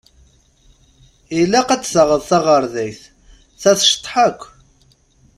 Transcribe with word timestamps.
Ilaq 1.39 1.69
ad 1.75 1.81
d-taɣeḍ 1.81 2.21
taɣerdayt, 2.29 3.01
ta 3.61 3.71
tceṭṭeḥ 3.77 4.15
akk. 4.27 4.41